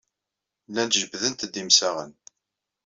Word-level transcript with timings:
Llant 0.69 0.97
jebbdent-d 1.01 1.53
imsaɣen. 1.61 2.11